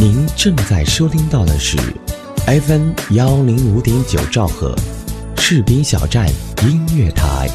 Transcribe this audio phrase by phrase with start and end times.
[0.00, 1.76] 您正在收听到的是
[2.46, 4.74] FM 幺零五点九兆赫，
[5.36, 6.26] 士兵小站
[6.62, 7.50] 音乐台。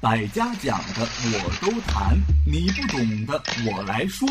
[0.00, 4.28] 百家讲的我都谈，你不懂的我来说。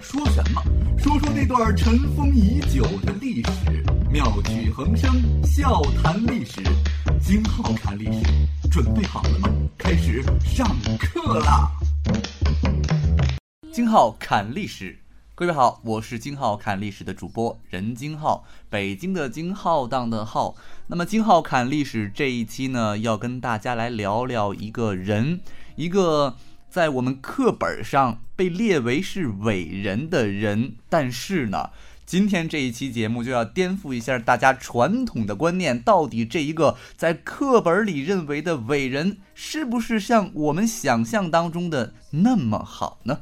[0.00, 0.62] 说什么？
[0.96, 3.84] 说说那段尘封已久的历史，
[4.18, 5.14] 妙趣横生，
[5.44, 6.60] 笑谈历史。
[7.22, 8.20] 金浩侃历史，
[8.68, 9.48] 准备好了吗？
[9.78, 10.66] 开始上
[10.98, 11.70] 课啦！
[13.72, 14.98] 金浩侃历史，
[15.36, 20.56] 各位好，我是金浩侃历史的主播任金浩，北京的金浩荡的浩。
[20.88, 25.38] 那么金浩侃历史这一期呢，要跟大家来聊聊一个人，
[25.76, 26.34] 一个
[26.68, 31.70] 在我们课本上被列为是伟人的人，但是呢。
[32.08, 43.18] 今天这一期节目就要颠覆一下大家传统的观念，到底这一个在课本里认为的伟人，是不是像我们想象当中的那么好呢？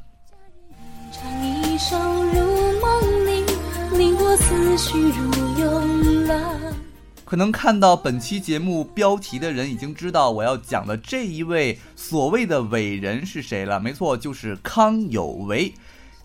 [7.25, 15.75] 可能看到本期节目标题的人已经知道我要讲的这一位所谓的伟人是谁了，没错，就是康有为。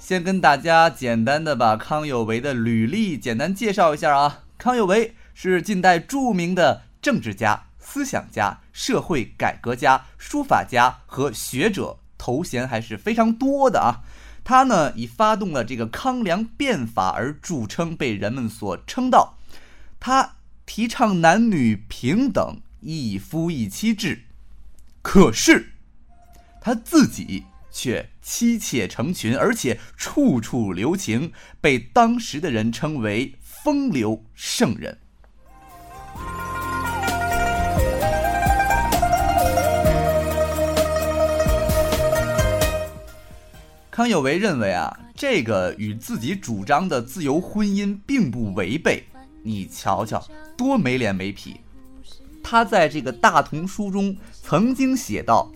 [0.02, 4.40] 先跟大家简单的把康有为的履历简单介绍一下啊。
[4.58, 14.02] 康有为是近代著名的政治家、思想家、社会改革家、书法家和学者，头衔还是非常多的啊。
[14.44, 19.38] 他呢以发动了这个康梁变法而著称，被人们所称道。
[20.00, 24.24] 他提倡男女平等、一夫一妻制，
[25.04, 25.74] 可是
[26.60, 27.46] 他自己。
[27.74, 35.00] 却妻妾成群，而且处处留情，被当时的人称为风流圣人。
[43.90, 49.04] 康有为认为啊，这个与自己主张的自由婚姻并不违背。
[49.44, 51.60] 你瞧瞧，多没脸没皮！
[52.42, 55.52] 他在这个大同书中曾经写道。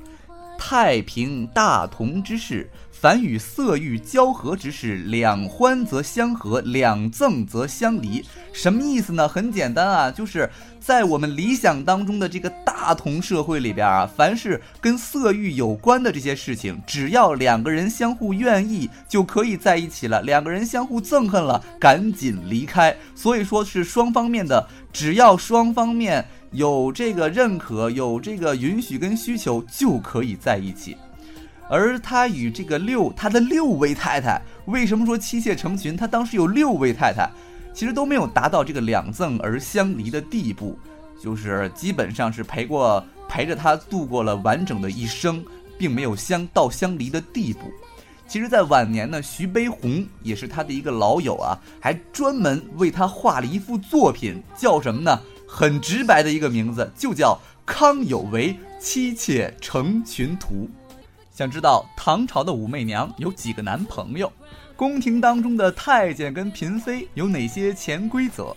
[0.57, 8.23] 太平大同之事，凡与色欲交合之事，两欢则相合，两憎则相离。
[8.51, 9.27] 什么意思呢？
[9.27, 10.49] 很简单啊，就是
[10.79, 22.95] 在我们理想当中的这个大同社会里边啊，凡是跟色欲有关的这些事情，只要两个人相互愿意，就可以在一起了；两个人相互憎恨了，赶紧离开。
[23.13, 26.25] 所以说是双方面的，只要双方面。
[26.55, 30.95] 有这个认可，有这个允许跟需求，就可以在一起。
[31.69, 35.97] 而他与这个六他的六位太太，为什么说妻妾成群？
[35.97, 37.29] 他当时有六位太太，
[37.73, 40.77] 其实都没有达到这个两赠而相离的地步，
[41.21, 45.43] 就是基本上是陪过陪着他度过了完整的一生，
[45.77, 47.61] 并没有相到相离的地步。
[48.27, 55.19] 其实，在晚年呢，徐悲鸿也是他的一个老友啊，还专门为他画了一幅作品，叫什么呢？
[55.57, 60.69] 很直白的一个名字，就叫康有为妻妾成群图。
[61.31, 64.29] 想知道唐朝的武媚娘有几个男朋友？
[64.75, 68.53] 宫廷当中的太监跟嫔妃有哪些潜规则？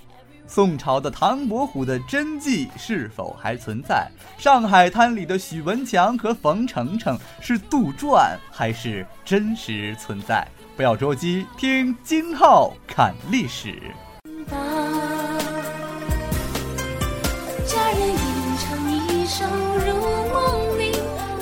[0.48, 4.10] 宋朝的唐伯虎的真迹是否还存在？
[4.36, 10.44] 上海滩里的许文强和冯程程是杜撰还是真实存在？
[10.76, 13.80] 不要着急，听金浩看历史。
[17.68, 18.16] 佳人吟
[18.56, 19.94] 唱一首如
[20.32, 20.90] 梦令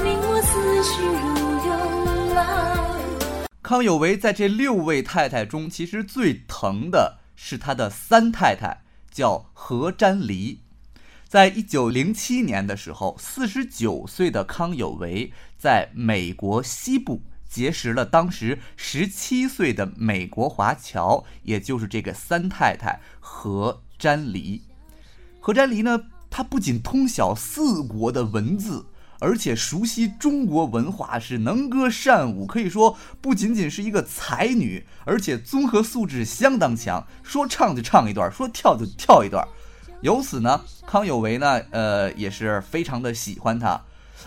[0.05, 1.47] 令我思绪如
[3.63, 10.63] 康有为在这六位太太中，其实最疼的是他的三太太，叫何占黎。
[11.29, 24.63] 在一九零七年的时候，四十九岁的康有为在美国西部结识了当时十七岁的美国华侨，也就是这个三太太何占黎。
[25.41, 26.07] 何占黎呢，
[26.37, 28.85] 他不仅通晓四国的文字。
[29.19, 39.43] 而且熟悉中国文化，是能歌善舞，可以说不仅仅是一个才女，而且综合素质相当强，说唱就唱一段，说跳就跳一段。
[40.03, 43.81] 由此呢，康有为呢，呃，也是非常的喜欢她。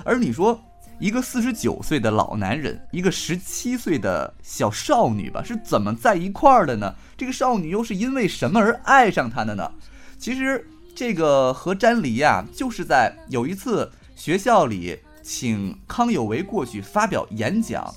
[0.03, 0.59] 而你说，
[0.97, 6.95] 一个四十九岁的老男人，一个十七岁的小少女吧，是怎么在一块儿的呢？
[7.15, 9.71] 这个少女又是因为什么而爱上他的呢？
[10.17, 10.67] 其实，
[10.99, 13.89] 这个何占黎呀，就是在有一次。
[14.17, 17.89] 学校里请康有为过去发表演讲，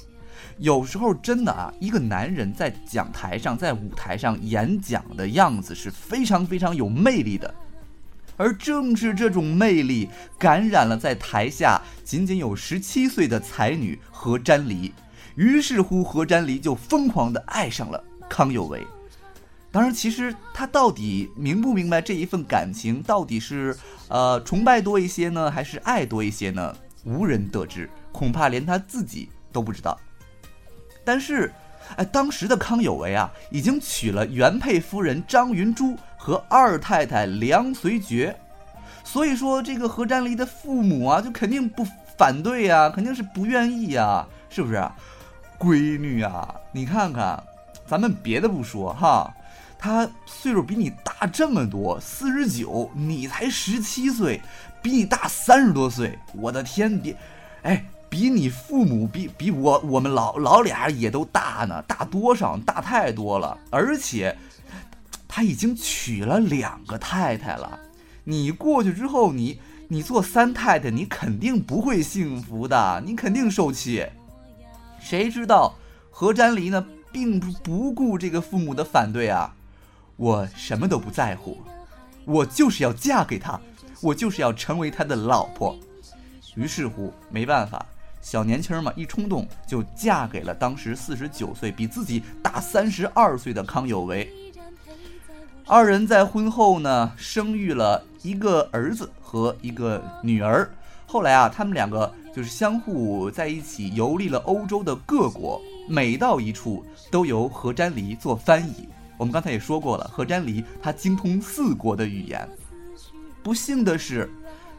[0.59, 7.53] 有时候真的啊，一个男人在讲台上、在舞台上演讲的样子是非常非常有魅力的。
[8.37, 10.09] 而正是这种魅力
[10.39, 14.95] 感染了在台下仅仅有十七岁的才女何占梨，
[15.35, 18.01] 于是乎何占梨就疯狂的爱上了
[18.31, 18.81] 康有为。
[19.73, 23.75] 当然，其实他到底明不明白这一份感情到底是
[24.09, 26.77] 呃崇拜多一些呢，还是爱多一些呢？
[27.05, 29.99] 无人得知，恐怕连他自己都不知道。
[31.03, 31.51] 但是，
[31.97, 38.39] 哎，当时的康有为啊，已经娶了原配夫人张云珠和二太太梁随觉，
[39.03, 41.85] 所以说这个何占梨的父母啊，就肯定不
[42.19, 44.77] 反对呀，肯定是不愿意呀，是不是？
[45.59, 47.43] 闺女啊，你看看，
[47.87, 49.35] 咱们别的不说哈。
[49.83, 54.41] 他岁数比你大这么多，四十九，你才十七岁，
[54.81, 56.17] 比你大三十多岁。
[56.35, 57.17] 我的天，比，
[57.63, 62.57] 哎，比你父母，比比我我们老老俩也都大呢，大多少？
[62.59, 63.59] 大太多了。
[63.71, 64.39] 而且
[65.27, 67.77] 他已经娶了两个太太了。
[68.23, 69.59] 你过去之后，你
[69.89, 74.07] 你做三太太，你肯定不会幸福的，你肯定受气。
[75.01, 75.75] 谁知道
[76.09, 79.53] 何占梨呢，并不不顾这个父母的反对啊。
[80.23, 81.61] 我什么都不在乎，
[82.25, 83.61] 我就是要嫁给他，
[84.01, 85.77] 我就是要成为他的老婆。
[86.55, 87.85] 于是乎，没办法，
[88.21, 94.33] 小年轻嘛，一冲动就嫁给了当时四十九岁、比自己大三十二岁的康有为。
[95.67, 100.71] 二人在婚后呢，生育了一个儿子和一个女儿。
[101.05, 108.89] 后来啊，他们两个就是相互在一起游历了欧洲的各国，每到一处都由何占梨做翻译。
[109.23, 112.49] 我们刚才也说过了，何占梨他精通四国的语言。
[113.41, 114.29] 不幸的是，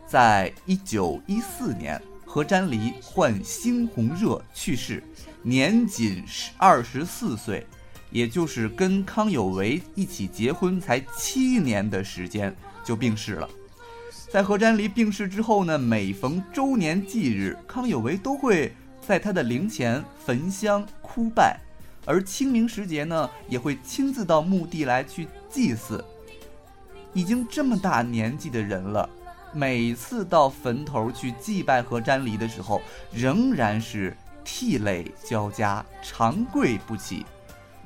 [0.05, 5.01] 在一九一四年，何占梨患猩红热去世，
[5.43, 6.25] 年仅
[6.57, 7.65] 二十四岁，
[8.11, 12.53] 也就是跟康有为一起结婚才七年的时间
[12.83, 13.49] 就病逝了。
[14.29, 21.57] 在何占梨病逝之后呢，每逢周年忌日，康有为都会在他的灵前焚香哭拜。
[22.05, 26.03] 而清明时节呢，也会亲自到墓地来去祭祀。
[27.13, 29.07] 已经这么大年纪的人了，
[29.53, 37.25] 每次到坟头去祭拜和瞻礼的时候，仍然是涕泪交加，长跪不起。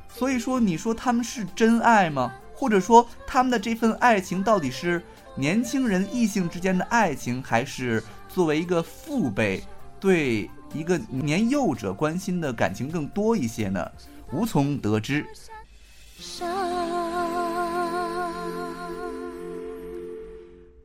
[0.09, 2.33] 所以说，你说他们是真爱吗？
[2.55, 5.03] 或者说，他们的这份爱情到底是
[5.35, 9.63] 年轻人异性之间的爱情，还是作为一个父辈
[9.99, 10.49] 对？
[10.77, 13.91] 一个年幼者关心的感情更多一些呢，
[14.31, 15.25] 无从得知。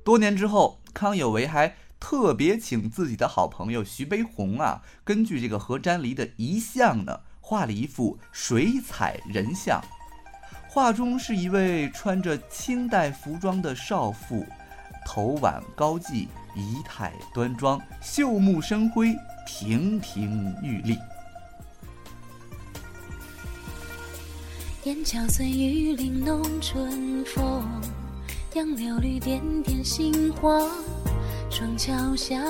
[0.03, 9.79] 多年之后，康有为还特别请自己的好朋友徐悲鸿啊，根据这个何占梨的遗像呢，画了一幅水彩人像。
[10.71, 14.47] 画中是一位穿着清代服装的少妇，
[15.06, 19.14] 头挽高髻，仪态端庄，秀目生辉。
[19.44, 20.96] 亭亭玉立。
[24.84, 27.64] 雁桥随雨淋弄春风，
[28.54, 30.60] 杨柳绿点点杏花。
[31.50, 32.40] 双桥下，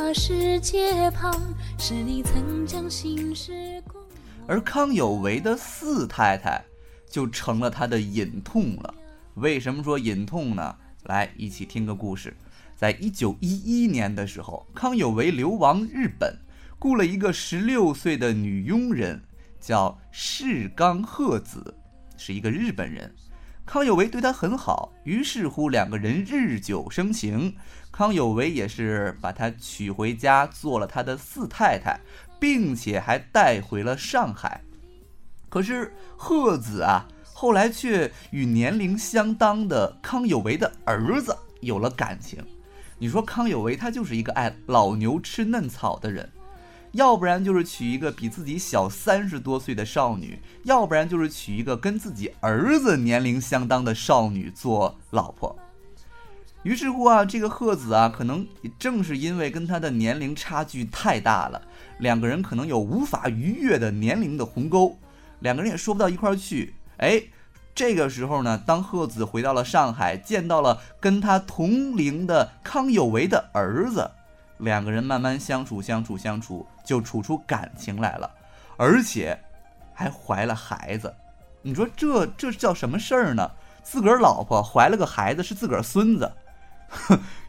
[1.10, 1.34] 旁，
[1.78, 4.00] 是你曾将心事共。
[4.46, 6.62] 而康有为的四太太
[7.08, 8.94] 就成了他的隐痛了。
[9.34, 10.76] 为什么说隐痛呢？
[11.04, 12.36] 来，一起听个故事。
[12.82, 16.36] 在一九一一年的时候，康有为流亡日本。
[16.80, 19.22] 雇了一个十六岁的女佣人，
[19.60, 21.76] 叫世冈鹤子，
[22.16, 23.14] 是一个日本人。
[23.64, 27.54] 康有为对她很好，于是乎两个人日久生情。
[27.92, 32.00] 康有为也是把她娶回家，做了他的四太太，
[32.40, 34.60] 并且还带回了上海。
[35.48, 42.44] 可是鹤子啊，后来却与年龄相当的康有为的儿子有了感情。
[43.02, 46.30] 你说康有为他就是一个爱老牛吃嫩草的人。
[46.92, 55.58] 要不然就是娶一个比自己小三十多岁的少女，要不然就是娶一个跟自己儿子年龄相当的少女做老婆。
[56.62, 58.46] 于是乎啊，这个鹤子啊，可能
[58.78, 61.60] 正是因为跟他的年龄差距太大了，
[61.98, 64.96] 两个人可能有无法逾越的年龄的鸿沟，
[65.40, 66.74] 两个人也说不到一块儿去。
[66.98, 67.20] 哎，
[67.74, 74.10] 这个时候呢，当贺子回到了上海，见到了跟他同龄的康有为的儿子。
[74.58, 78.30] 两个人慢慢相处，相处，相处，就处出感情来了，
[78.76, 79.38] 而且
[79.92, 81.12] 还怀了孩子。
[81.62, 83.50] 你说这这叫什么事儿呢？
[83.82, 86.30] 自个儿老婆怀了个孩子，是自个儿孙子。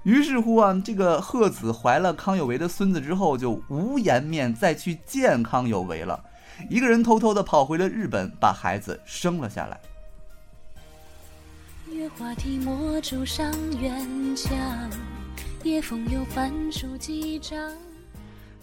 [0.03, 6.23] 于是乎啊，这个贺子怀了康有为的孙子之后，就无颜面再去见康有为了，
[6.69, 9.77] 一个人偷偷的跑回了日本，把孩子生了下来。
[11.93, 14.03] 月华题墨竹上远
[14.35, 14.49] 江，
[15.63, 17.71] 夜风又翻书几张。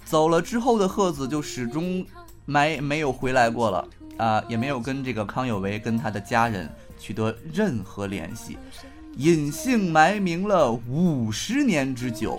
[0.04, 2.04] 走了之后的贺子就始终
[2.44, 6.68] 没没有回来过了啊，也没有跟这个康有为跟他的家人
[6.98, 8.58] 取得任何联系，
[9.16, 12.36] 隐姓埋名了五十年之久，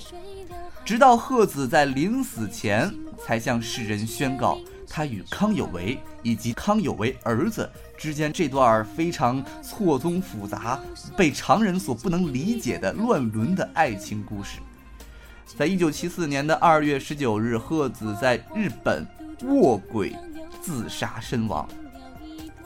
[0.84, 4.60] 直到贺子在临死前才向世人宣告。
[4.94, 7.70] 他与康有为以及康有为儿子
[8.02, 10.80] 之间这段非常错综复杂、
[11.16, 14.58] 被常人所不能理解的乱伦的爱情故事，
[15.56, 19.06] 在一九七四年的二月十九日，鹤子在日本
[19.44, 20.16] 卧轨
[20.64, 21.70] 自杀身亡。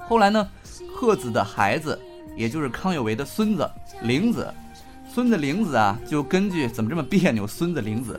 [0.07, 0.47] 后来呢，
[0.95, 1.99] 鹤子的孩子，
[2.37, 3.69] 也就是康有为的孙子
[4.03, 4.49] 玲子。
[5.13, 7.45] 孙子玲子啊，就根据怎么这么别扭？
[7.45, 8.17] 孙子玲子，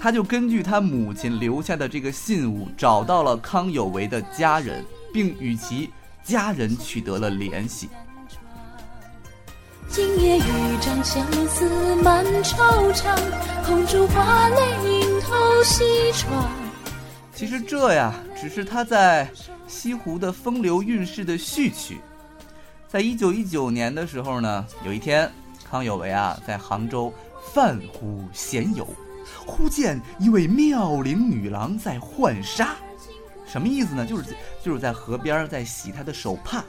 [0.00, 5.90] 他就根据他母亲留下的这个信物，找到了康有为的家人，并与其
[6.24, 7.88] 家人取得了联系。
[9.88, 10.42] 今夜雨
[10.80, 13.16] 帐相思满惆怅，
[13.64, 16.50] 红烛花泪映透西窗。
[17.34, 19.30] 其实这呀，只是他在
[19.68, 22.00] 西湖的风流韵事的序曲。
[22.88, 25.30] 在一九一九年的时候呢，有一天。
[25.70, 27.12] 康有为啊，在杭州
[27.52, 28.86] 泛湖闲游，
[29.44, 32.76] 忽见一位妙龄女郎在浣纱，
[33.54, 34.04] 什么意思呢？
[34.04, 36.64] 就是就是在河边在洗她的手帕。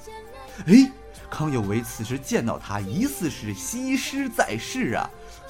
[0.67, 0.87] 哎，
[1.31, 5.09] 康有为此时见到她，疑似是西施在世啊，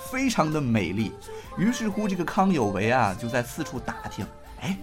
[0.10, 1.12] 非常的美丽。
[1.58, 4.26] 于是乎，这个康有为啊，就在四处打听，
[4.62, 4.78] 哎，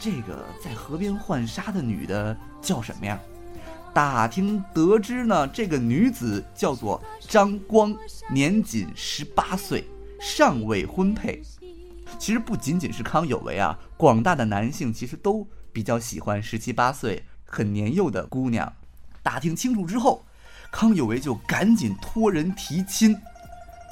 [0.00, 3.20] 这个在河边浣纱的女的叫什么呀？
[3.92, 7.94] 打听得知呢，这个女子叫做张光，
[8.32, 9.86] 年仅十八岁，
[10.18, 11.42] 尚未婚配。
[12.18, 15.46] 其实不仅仅是康有为啊，广大的男性其实都
[15.78, 18.72] 比较喜欢十七八岁很年幼的姑娘。
[19.22, 20.24] 打听清楚之后，
[20.72, 23.16] 康有为就赶紧托人提亲。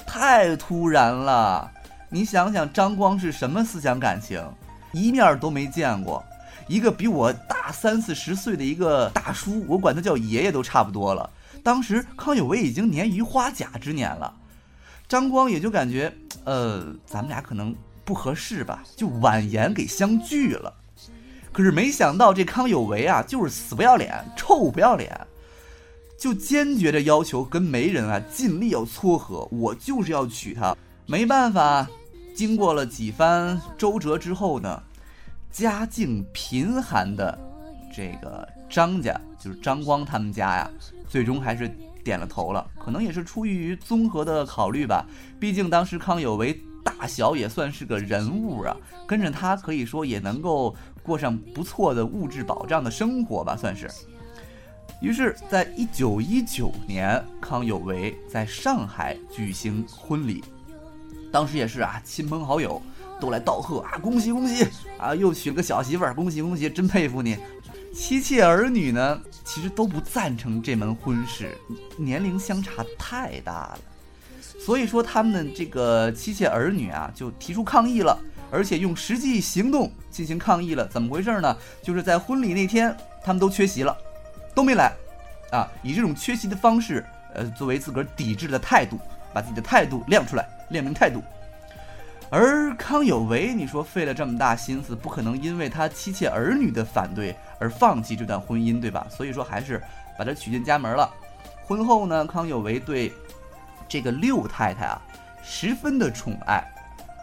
[0.05, 1.71] 太突然了，
[2.09, 4.45] 你想想张光是什么思想感情，
[4.91, 6.21] 一面都没见过。
[6.67, 11.29] 一个比我大三四十岁的一个大叔，我管他叫爷爷都差不多了。
[11.63, 14.35] 当时康有为已经年逾花甲之年了，
[15.07, 16.13] 张光也就感觉，
[16.43, 20.73] 呃，咱们俩可能不合适吧，就婉言给相拒了。
[21.57, 25.19] 可是没想到这康有为啊，就是死不要脸，臭不要脸，
[26.15, 30.77] 就坚决的要求跟媒人啊尽力要撮合，我就是要娶她。
[31.07, 31.87] 没办法，
[32.35, 34.83] 经过了几番周折之后呢。
[35.49, 37.35] 家境贫寒的
[37.91, 40.69] 这个张家，就是张光他们家呀，
[41.09, 41.67] 最终还是
[42.03, 42.69] 点了头了。
[42.77, 45.03] 可能也是出于综合的考虑吧。
[45.39, 46.53] 毕竟当时康有为
[46.87, 48.75] 大小也算是个人物啊，
[49.05, 53.89] 跟着他可以说也能够过上不错的物质保障的生活吧，算是。
[55.01, 60.43] 于是，在一九一九年，康有为在上海举行婚礼，
[61.31, 62.81] 当时也是啊，亲朋好友。
[63.19, 63.97] 都来道贺啊！
[63.97, 64.63] 恭喜恭喜
[64.99, 65.15] 啊！
[65.15, 66.69] 又娶个小媳妇儿，恭喜恭喜！
[66.69, 67.35] 真佩服你。
[67.91, 71.57] 妻妾儿女呢，其实都不赞成这门婚事，
[71.97, 73.79] 年龄相差太大了。
[74.59, 78.17] 所以说，他们的这个妻妾儿女啊，就提出抗议了，
[78.51, 80.87] 而且用实际行动进行抗议了。
[80.87, 81.55] 怎么回事呢？
[81.81, 83.95] 就是在婚礼那天，他们都缺席了，
[84.53, 84.93] 都没来
[85.51, 85.69] 啊！
[85.81, 88.99] 以这种缺席的方式，呃，作为自个儿抵制的态度，
[89.33, 91.21] 把自己的态度亮出来，亮明态度。
[92.29, 99.07] 而康有为，你说费了这么大心思，不可能因为他妻妾儿女的反对而放弃这段婚姻，对吧？
[99.09, 99.81] 所以说还是
[100.19, 101.09] 把他娶进家门了。
[101.65, 103.13] 婚后呢，康有为对
[103.87, 105.01] 这个六太太啊
[105.43, 106.63] 十分的宠爱，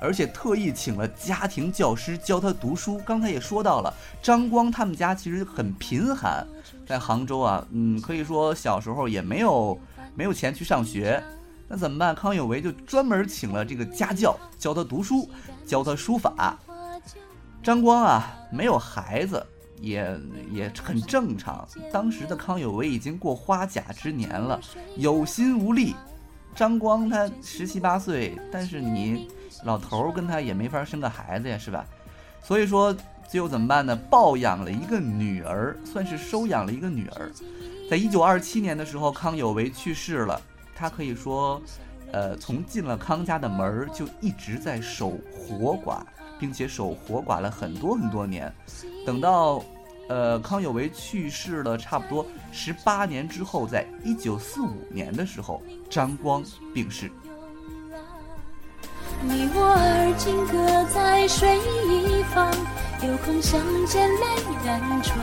[0.01, 2.99] 而且特意请了家庭教师教他读书。
[3.05, 3.93] 刚才也说到了，
[4.23, 6.47] 张光他们家其实很贫寒，
[6.87, 9.79] 在杭州啊，嗯，可以说小时候也没有
[10.15, 11.23] 没有钱去上学。
[11.67, 12.15] 那怎么办？
[12.15, 15.29] 康有为就专门请了这个家教教他读书，
[15.67, 16.59] 教他书法。
[17.63, 19.45] 张光啊，没有孩子，
[19.81, 20.15] 也
[20.51, 21.67] 也很正常。
[21.91, 24.61] 当时的康有为已经过花甲之年了，
[24.97, 25.95] 有心无力。
[26.55, 29.29] 张光他十七八岁，但是你
[29.65, 31.85] 老头儿跟他也没法生个孩子呀，是吧？
[32.43, 32.95] 所以说
[33.27, 33.97] 最后怎么办呢？
[34.11, 37.31] 抱养了一个女儿，算是收养了一个女儿。
[37.91, 40.41] 在一九二七年的时候，康有为去世了。
[40.77, 41.61] 他可以说，
[42.13, 46.01] 呃，从进了康家的门儿就一直在守活寡，
[46.39, 48.53] 并且守活寡了很多很多年。
[49.07, 49.63] 等到，
[50.09, 57.11] 呃，康有为去世了差不多十八年之后，在一九四五年的时候，张光病逝。
[59.23, 62.53] 你我而今各在水一方，
[63.03, 64.25] 有空相见泪
[64.65, 65.15] 染妆。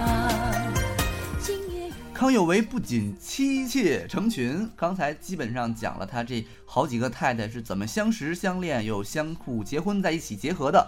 [2.13, 10.87] 康有为不仅妻妾成群，刚才基本上讲了他这好几个太太是怎么相识相恋又相互结婚在一起结合的。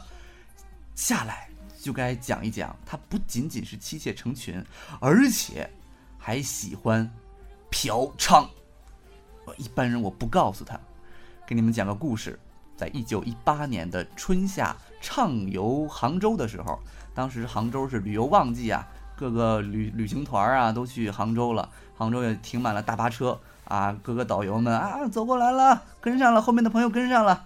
[0.94, 1.50] 下来
[1.84, 4.64] 就该讲一讲，他不仅仅是妻妾成群，
[5.02, 5.70] 而且
[6.18, 7.12] 还喜欢
[7.70, 8.48] 嫖娼。
[9.58, 10.80] 一般人我不告诉他。
[11.46, 12.40] 给你们讲个故事，
[12.78, 16.80] 在一九一八年的春夏畅游杭州的时候，
[17.14, 18.88] 当时杭州是旅游旺季啊。
[19.18, 21.70] 各个旅旅行团啊，都去杭州了。
[21.98, 27.46] 杭州也停满了大巴车啊，各个导游们啊，走过来了，跟上了，后面的朋友跟上了。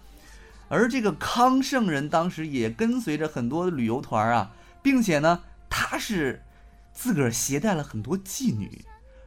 [0.70, 6.44] 而这个康圣人当时也跟随着很多旅游团啊，并且呢，他是
[6.92, 8.84] 自个儿携带了很多妓女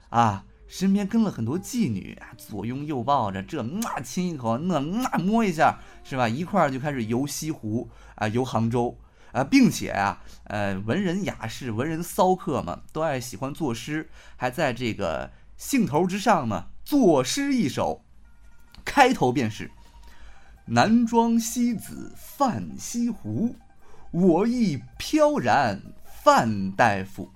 [0.09, 6.29] 啊，身边跟了很多妓女，左拥右抱着，这那亲一口，那那摸一下，是吧？
[6.29, 8.99] 一块儿就开始游西湖啊，游杭州。
[9.33, 18.05] 啊，并且啊，呃，文人雅士、文人骚客嘛，都爱喜欢作诗，还在这个兴头之上嘛，作诗一首，
[18.85, 19.71] 开头便是
[20.71, 23.57] “南庄西子泛西湖，
[24.11, 27.31] 我亦飘然范大夫”，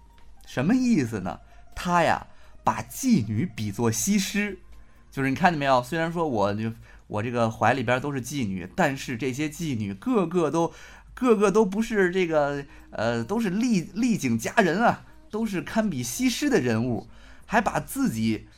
[0.46, 1.40] 什么意思呢？
[1.74, 2.26] 他呀，
[2.62, 4.58] 把妓女比作西施，
[5.10, 5.82] 就是你看见没有？
[5.82, 6.72] 虽然说我就
[7.06, 10.72] 我这个怀里边都是妓女，但是这些妓女个个都。
[11.16, 17.06] 个个都不是这个，呃，都是丽丽景佳人啊，都是堪比西施的人物，
[17.46, 18.48] 还把自己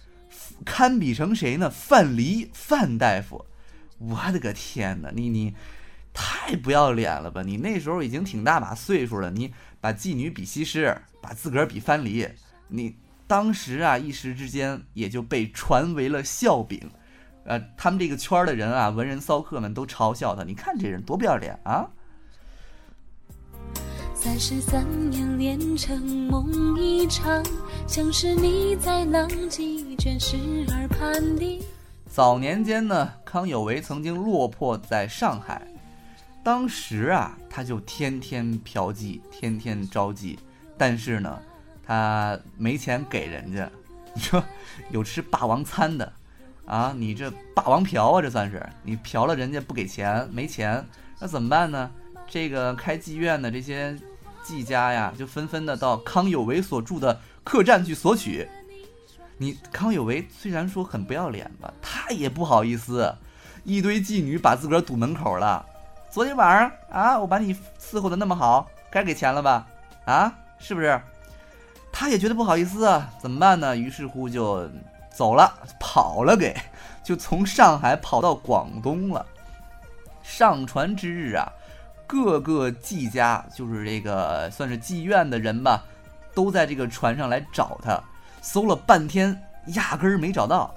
[0.64, 1.68] 堪比成谁呢？
[1.68, 3.45] 范蠡，范大夫，
[3.98, 5.10] 我的个天哪！
[5.14, 5.54] 你你
[6.12, 7.42] 太不要脸了吧！
[7.42, 12.30] 你那时候已经挺大把岁数了，你把妓女比西施，把自个儿比范蠡，
[12.68, 16.80] 你当时啊一时之间也就被传为了笑柄，
[17.44, 21.88] 呃，他们这个圈的人啊，文人骚客们都嘲笑他，你看这人多不要脸啊！
[24.14, 27.44] 三十三年连成梦一场，
[27.86, 30.36] 像是你在浪迹卷石
[30.72, 31.62] 而攀的。
[32.16, 35.61] 早年间呢，康有为曾经落魄在上海，
[36.42, 40.38] 当时啊，他就天天嫖妓，天天招妓，
[40.78, 41.38] 但是呢，
[41.86, 43.71] 他没钱给人家。
[44.14, 44.43] 你说
[44.88, 46.10] 有吃霸王餐的
[46.64, 46.95] 啊？
[46.97, 50.82] 你这霸王嫖啊，这算是你嫖了人家不给钱，没钱，
[51.19, 51.90] 那怎么办呢？
[52.26, 53.95] 这个开妓院的这些。
[54.43, 58.49] 妓家呀，就纷纷的到康有为所住的客栈去索取。
[59.38, 63.14] 你康有为虽然说很不要脸吧，他也不好意思，
[63.64, 65.64] 一堆妓女把自个儿堵门口了。
[66.10, 69.66] 昨天晚上啊，我把你伺候的那么好，该给钱了吧？
[70.04, 71.00] 啊，是不是？
[71.92, 73.76] 他也觉得不好意思啊，怎么办呢？
[73.76, 74.68] 于是乎就
[75.14, 76.56] 走了，跑了，给
[77.04, 79.25] 就从上海跑到广东了。
[80.22, 81.52] 上船之日啊。
[82.08, 85.82] 各个妓家，就是这个算是妓院的人吧，
[86.36, 88.00] 都在这个船上来找他，
[88.47, 89.43] 搜了半天，
[89.75, 90.73] 压根儿没找到。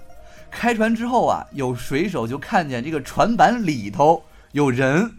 [0.50, 5.14] 开船之后啊，有水手就看见这个船板里头有人，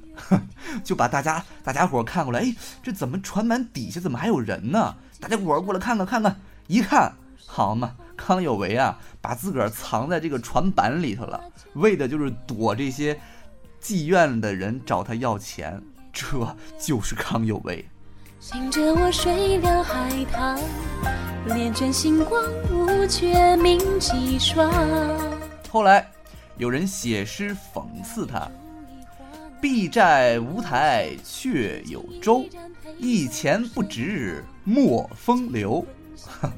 [0.82, 4.96] 就把大家大家伙看过来，哎，这怎么船板底下怎么还有人呢？
[5.20, 7.12] 大家伙过来看看看看，一看，
[7.46, 11.40] 好嘛，康有为啊，把自个儿藏在这个船板里头了，
[11.74, 13.16] 为的就是躲这些
[13.80, 15.80] 妓院的人找他要钱。
[16.12, 17.88] 这就是康有为。
[18.40, 20.58] 醒着我睡了海棠，
[21.46, 24.70] 帘卷星光无却明几双。
[25.70, 26.06] 后来
[26.58, 28.48] 有人写诗讽刺他
[29.60, 32.44] ：“避债无台却有舟，
[32.98, 35.84] 一钱不值莫风流。”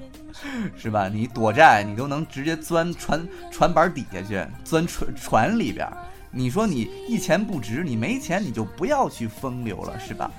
[0.76, 1.08] 是吧？
[1.08, 5.88] 你躲债，你都能直接钻船船板底下去，钻船船里边。
[6.32, 10.30] 你说你一钱不值，你没钱你就不要去风流了，是吧？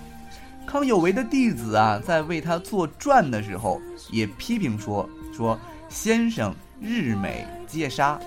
[0.65, 8.19] 康有为的弟子啊，在为他作传的时候，也批评说：说先生日美皆杀，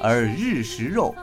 [0.00, 1.14] 而日食肉，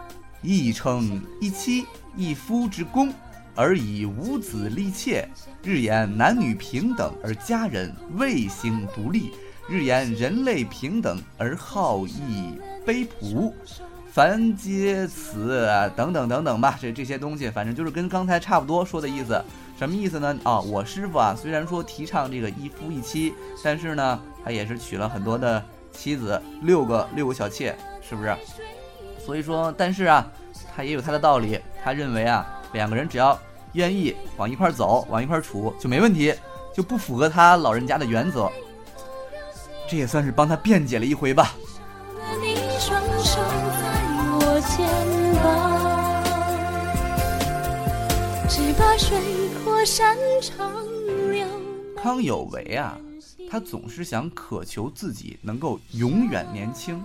[0.42, 3.12] 亦称一妻一夫之功，
[3.56, 5.28] 而以五子立妾，
[5.64, 9.32] 日言男女平等而家人未行独立，
[9.68, 13.52] 日言人类平等而好逸卑仆。
[14.12, 19.40] 凡皆此，等等等等吧，这这些东西，反正就是跟刚才差不多说的意思。
[19.78, 20.36] 什么意思呢？
[20.44, 28.36] 啊，我师傅啊，虽然说提倡这个一夫一妻，但是呢，他也是娶了很多的妻子，六个六个小妾，是不是？
[29.24, 30.26] 所以说，但是啊，
[30.76, 31.60] 他也有他的道理。
[31.84, 33.40] 他认为啊，两个人只要
[33.74, 36.34] 愿意往一块走，往一块处就没问题，
[36.74, 38.52] 就不符合他老人家的原则。
[39.88, 41.54] 这也算是帮他辩解了一回吧。
[48.50, 49.18] 只把水
[49.86, 50.72] 山长
[51.32, 51.48] 流。
[51.96, 52.98] 康有为啊，
[53.50, 57.04] 他总是想渴求自己能够永远年轻。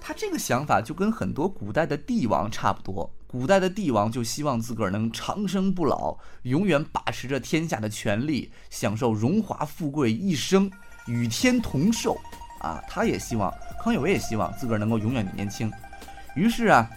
[0.00, 3.10] 他这个想法就跟很多古代的帝王差不多。
[3.26, 10.70] 古代的帝王就希望自个儿能长生不老，永远把持着天下的权力，享受荣华富贵一生，
[11.06, 12.16] 与天同寿。
[12.60, 15.70] 啊，他也希望康有为也希望自个儿能够永远年轻。
[16.34, 16.88] 于是啊，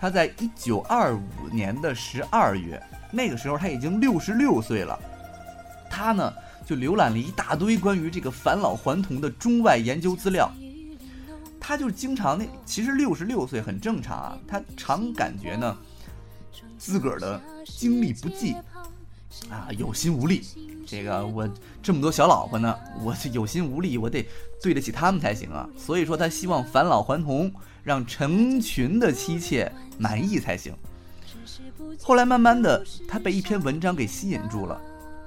[0.00, 2.80] 他在一九二五年的十二月，
[3.10, 4.98] 那个时候他已经六十六岁了。
[5.90, 6.32] 他呢
[6.64, 10.52] 就浏览了一大堆关于这个返老还童的中外研究资料。
[11.60, 15.76] 他就经常那其实六十六岁很正常啊，他常感觉呢
[16.78, 18.54] 自个儿的精力不济
[19.50, 20.42] 啊，有心无力。
[20.86, 21.46] 这个我
[21.82, 24.26] 这么多小老婆呢，我有心无力，我得
[24.62, 25.68] 对得起他们才行啊。
[25.76, 30.74] 所以说他希望返老还童，让成群的妻妾满意才行。
[32.02, 34.80] 后来慢慢的，他被一篇文章给吸引住了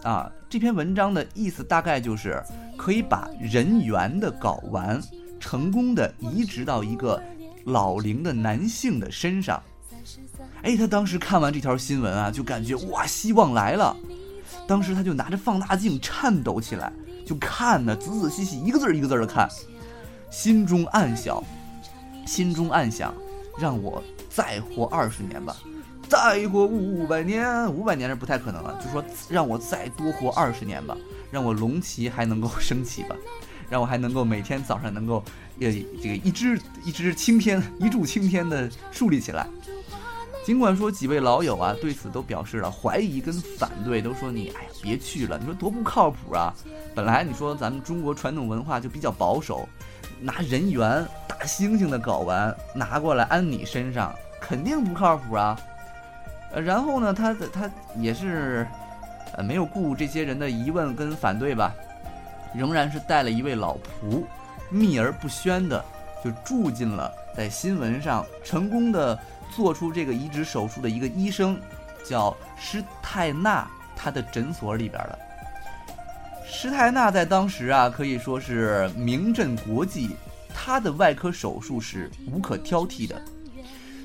[0.04, 0.32] 啊。
[0.50, 2.44] 这篇文章的意思大概就是
[2.78, 5.02] 可以把人猿的睾丸。
[5.44, 7.20] 成功的移植到一个
[7.66, 9.60] 老龄的男性的身上，
[10.62, 13.98] 哎，他当时看完这条新闻啊，就感觉哇，希望来了。
[14.68, 16.94] 当时他就拿着放大镜颤抖起来，
[17.26, 19.50] 就看呢，仔仔细细，一个字一个字的看，
[20.30, 21.44] 心中暗想，
[22.28, 23.12] 心中暗想，
[23.58, 25.58] 让我再活二十年吧，
[26.12, 30.98] 再活五百年，五百年是不太可能了，就说让我再多活二十年吧，
[31.32, 33.16] 让我龙旗还能够升起吧。
[33.72, 35.24] 让我还能够每天早上能够，
[35.62, 35.72] 呃，
[36.04, 39.48] 这个一支一支青天一柱青天的树立起来。
[40.44, 46.54] 尽管说几位老友啊对此都表示了怀疑跟反对，都说你哎呀别去了，你说多不靠谱啊！
[46.94, 49.66] 本来你说咱们中国传统文化就比较保守，
[50.20, 55.58] 拿人猿大猩猩的睾丸拿过来安你身上，肯定不靠谱啊。
[56.54, 58.68] 呃，然后呢，他的他也是，
[59.34, 61.74] 呃，没有顾这些人的疑问跟反对吧。
[62.54, 64.24] 仍然是带了一位老仆，
[64.70, 65.84] 秘而不宣的
[66.22, 69.18] 就住进了在新闻上成功的
[69.56, 71.58] 做出这个移植手术的一个医生，
[72.04, 75.18] 叫施泰纳，他的诊所里边了。
[76.46, 80.18] 施泰纳在当时啊可以说是名震国际，
[80.54, 83.16] 他的外科手术是无可挑剔的。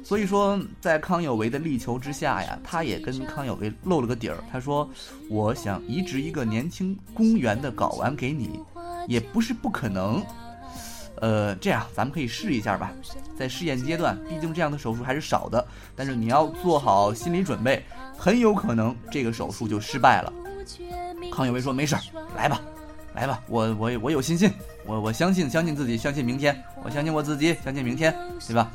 [0.07, 4.37] 所以说，在康有为的力求之下呀，他也跟康有为露了个底儿。
[4.53, 4.88] 他说
[5.29, 8.61] ：“我想移植一个年轻公园的睾丸给你，
[9.09, 10.25] 也不是不可能。
[11.16, 12.92] 呃，这样咱们可以试一下吧，
[13.37, 15.66] 在试验阶段，毕竟这样的手术还是少的。
[15.97, 17.83] 但是你要做好心理准备，
[18.16, 20.33] 很有可能这个手术就失败了。”
[21.35, 22.01] 康有为说：“没事儿，
[22.37, 22.61] 来吧，
[23.12, 24.53] 来吧，我我我有信心，
[24.85, 28.16] 我我相信相信自己，相信明天，我相信我自己，相信明天，
[28.47, 28.71] 对吧？”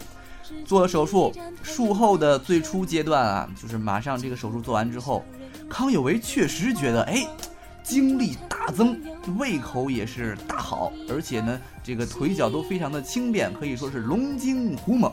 [0.65, 5.23] 做了手术，术后的最初阶段啊，就是马上这个手术做完之后，
[5.69, 7.27] 康有为确实觉得哎，
[7.83, 8.99] 精力大增，
[9.37, 15.11] 胃口也是大好，而且呢，这个腿脚都非常的轻便，可以说是龙精虎猛。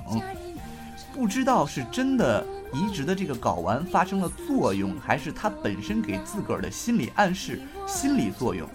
[1.12, 8.68] 不知道是真的移植的这个睾丸发生了作用，还是他本身给自个儿的心理暗示、心理作用。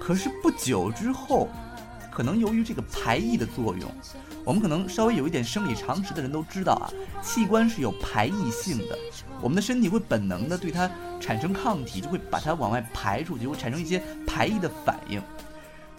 [0.00, 1.48] 可是不久之后。
[2.10, 3.92] 可能由于这个排异的作用，
[4.46, 6.86] 我们可能稍微有一点生理常识的人都知道啊，
[7.20, 8.96] 器官是有排异性的，
[9.42, 10.88] 我们的身体会本能的对它
[11.20, 15.20] 产生抗体，就会把它往外排出去，会产生一些排异的反应。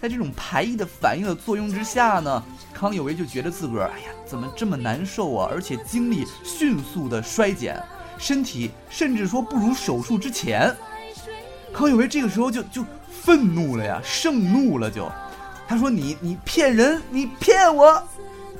[0.02, 2.42] 在这种排异的反应的作用之下呢，
[2.74, 5.50] 康有为就觉得自个儿，哎呀，怎么这么难受啊？
[5.52, 7.84] 而且精力迅速的衰减，
[8.18, 10.74] 身体甚至说不如手术之前。
[11.74, 15.12] 康有为这个时候就就愤怒了呀，盛怒了就。
[15.68, 18.02] 他说：“你你骗人，你骗我！”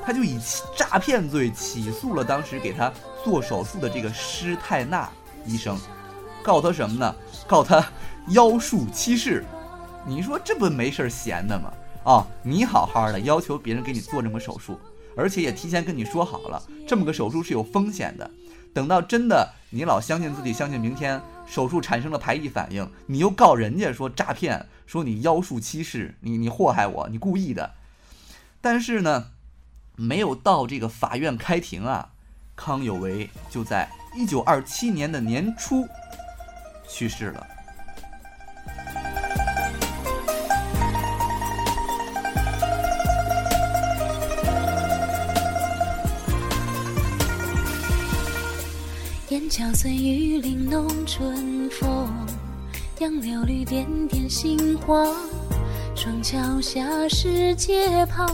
[0.08, 0.40] 他就以
[0.74, 2.90] 诈骗罪起诉了当时给他
[3.26, 5.10] 做手术的这个施泰纳
[5.46, 5.78] 医生，
[6.42, 7.14] 告他什么呢？
[7.46, 7.86] 告他
[8.30, 9.44] 妖术欺世。
[10.06, 11.74] 你说这不没事儿闲的吗？
[12.06, 14.80] 啊，你好好的要求别人给你做这么手术，
[15.14, 18.32] 而且也提前跟你说好了，这么个手术是有风险的。
[18.74, 24.66] 等到真的你老相信自己，相信明天手术产生了排异反应，你又告人家说诈骗。
[24.86, 27.72] 说你妖术欺世，你你祸害我，你故意的。
[28.62, 29.32] 但是呢，
[30.00, 32.08] 没有到这个法院开庭啊，
[32.56, 35.88] 康有为就在一九二七年的年初
[36.88, 37.48] 去世了。
[49.30, 52.08] 雁桥碎雨玲珑春风。
[53.00, 55.06] 杨柳绿点点杏花，
[55.96, 58.28] 双桥下石阶旁，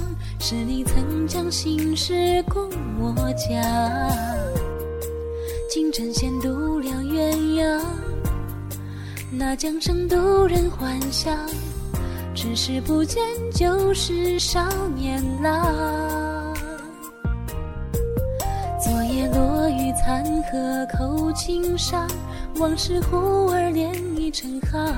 [0.45, 3.63] 是你曾将心事共我讲。
[5.69, 7.82] 金针线渡了鸳鸯，
[9.32, 11.34] 那江声渡人还乡。
[12.36, 16.53] 只是不见旧时少年郎。
[18.84, 22.06] 昨夜落雨残荷扣青纱，
[22.58, 24.93] 往事忽而连已成行。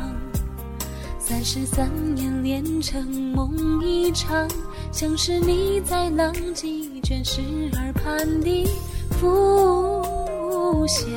[1.19, 3.53] 三十三年连成梦
[3.85, 4.47] 一场，
[4.95, 7.41] 像是你在浪迹卷石
[7.73, 8.65] 耳畔的
[9.11, 11.11] 浮想。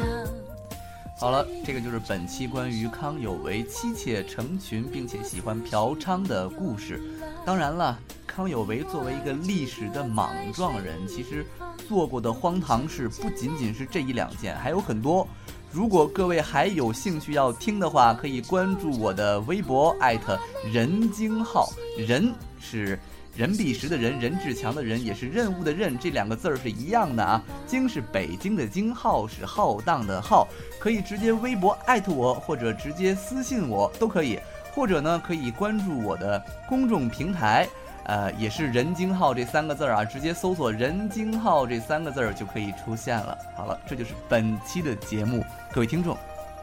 [1.17, 7.01] 好了，这个就是本期关于康有为妻妾成群并且喜欢嫖娼的故事。
[7.47, 11.47] 当然了，康有为作为一个历史的莽撞人，其实
[11.89, 15.25] 做过的荒唐事不仅仅是这一两件，还有很多。
[15.71, 22.99] 如果各位还有兴趣要听的话，可以关注我的微博艾特人精号，人是
[23.37, 27.43] 人必时的人，任志强的人，也是任务的任，这两个字儿是一样的啊。
[27.67, 34.39] 京是北京的京，浩是浩荡的浩，可以直接微博艾特我，或者直接私信我都可以，
[34.75, 37.69] 或者呢可以关注我的公众平台。
[38.05, 43.37] 呃，也是任京浩这三个字儿啊，直接搜索任京浩这三个字儿就可以出现了。
[43.55, 46.17] 好了，这就是本期的节目，各位听众，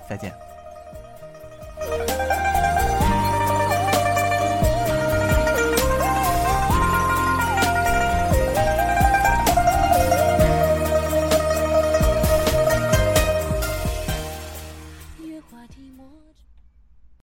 [0.10, 0.34] 再见。